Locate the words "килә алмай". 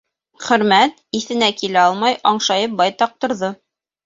1.59-2.17